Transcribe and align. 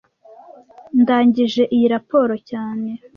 Ndangije 1.01 1.63
iyi 1.75 1.85
raporo 1.93 2.33
cyane 2.49 2.89